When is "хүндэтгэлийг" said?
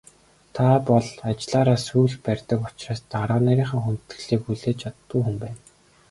3.83-4.41